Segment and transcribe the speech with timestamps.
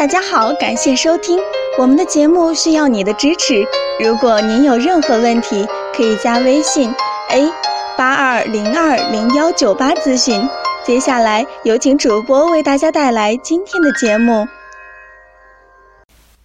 [0.00, 1.38] 大家好，感谢收听
[1.78, 3.62] 我们的节目，需要你的支持。
[4.02, 6.90] 如果您有任何问题，可以加微信
[7.28, 7.52] a
[7.98, 10.40] 八二零二零幺九八咨询。
[10.86, 14.48] 接下来有请主播为大家带来今天的节目。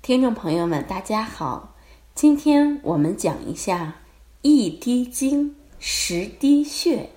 [0.00, 1.74] 听众朋友们，大家好，
[2.14, 3.96] 今天我们讲一下
[4.40, 7.10] 一滴精，十滴血，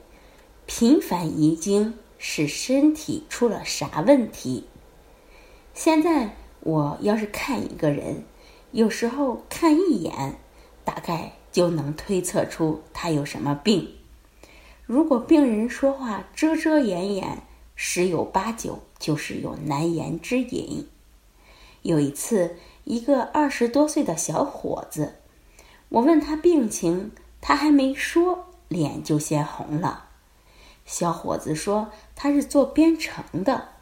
[0.66, 4.66] 频繁遗精是身体出了啥问题？
[5.76, 8.24] 现在我要是看一个人，
[8.72, 10.40] 有时候看一眼，
[10.86, 13.94] 大概就能推测出他有什么病。
[14.86, 17.40] 如果病人说话遮遮掩掩，
[17.76, 20.88] 十有八九就是有难言之隐。
[21.82, 22.56] 有一次，
[22.86, 25.16] 一个二十多岁的小伙子，
[25.90, 27.12] 我问他病情，
[27.42, 30.06] 他还没说，脸就先红了。
[30.86, 33.75] 小伙子说他是做编程的。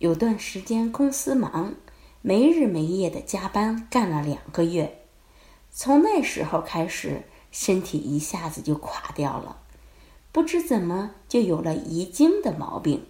[0.00, 1.74] 有段时间公司忙，
[2.22, 5.02] 没日没夜的加班干了两个月，
[5.70, 9.58] 从那时候开始，身体一下子就垮掉了，
[10.32, 13.04] 不知怎么就有了遗精的毛病。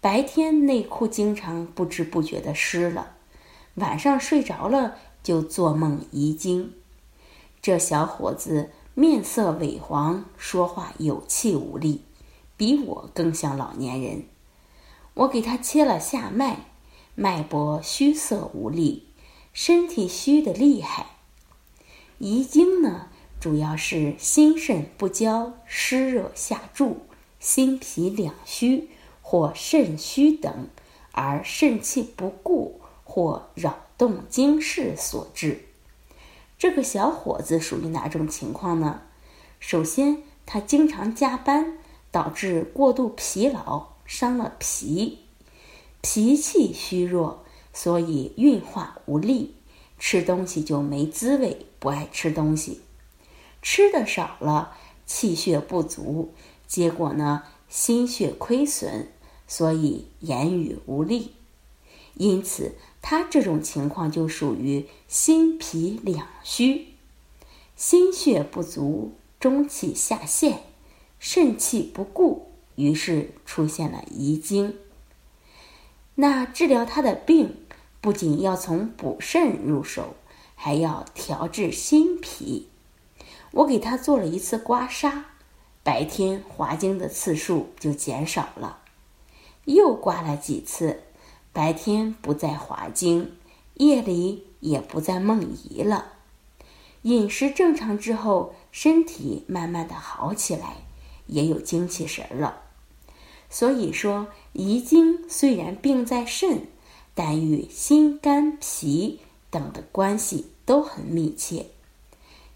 [0.00, 3.14] 白天内裤经常不知不觉的湿了，
[3.76, 6.74] 晚上睡着了就做梦遗精。
[7.60, 12.02] 这小伙子面色萎黄，说话有气无力，
[12.56, 14.24] 比我更像老年人。
[15.14, 16.66] 我给他切了下脉，
[17.14, 19.06] 脉搏虚涩无力，
[19.52, 21.06] 身体虚的厉害。
[22.18, 27.02] 遗精呢，主要是心肾不交、湿热下注、
[27.38, 28.88] 心脾两虚
[29.20, 30.68] 或肾虚等，
[31.10, 35.66] 而肾气不固或扰动经室所致。
[36.56, 39.02] 这个小伙子属于哪种情况呢？
[39.60, 41.78] 首先，他经常加班，
[42.10, 43.91] 导致过度疲劳。
[44.12, 45.20] 伤了脾，
[46.02, 49.54] 脾气虚弱，所以运化无力，
[49.98, 52.82] 吃东西就没滋味，不爱吃东西，
[53.62, 54.76] 吃的少了，
[55.06, 56.34] 气血不足，
[56.66, 59.08] 结果呢，心血亏损，
[59.48, 61.32] 所以言语无力。
[62.12, 66.88] 因此，他这种情况就属于心脾两虚，
[67.74, 70.64] 心血不足，中气下陷，
[71.18, 72.51] 肾气不固。
[72.76, 74.76] 于是出现了遗精。
[76.14, 77.56] 那治疗他的病，
[78.00, 80.14] 不仅要从补肾入手，
[80.54, 82.68] 还要调治心脾。
[83.52, 85.22] 我给他做了一次刮痧，
[85.82, 88.78] 白天滑精的次数就减少了。
[89.64, 91.02] 又刮了几次，
[91.52, 93.36] 白天不再滑精，
[93.74, 96.12] 夜里也不再梦遗了。
[97.02, 100.76] 饮食正常之后，身体慢慢的好起来。
[101.26, 102.62] 也有精气神了，
[103.48, 106.66] 所以说遗精虽然病在肾，
[107.14, 111.66] 但与心肝脾等的关系都很密切。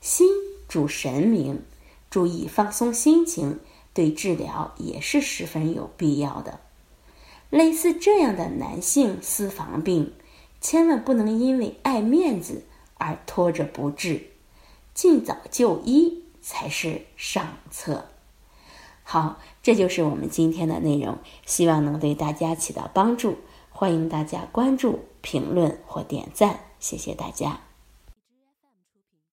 [0.00, 0.28] 心
[0.68, 1.62] 主神明，
[2.10, 3.60] 注意放松心情，
[3.92, 6.60] 对治疗也是十分有必要的。
[7.50, 10.12] 类似这样的男性私房病，
[10.60, 12.64] 千万不能因为爱面子
[12.98, 14.30] 而拖着不治，
[14.94, 18.06] 尽早就医才是上策。
[19.08, 23.36] 好，这就是我们今天的内容，希望能对大家起到帮助。
[23.70, 27.65] 欢迎大家关注、评论或点赞，谢谢大家。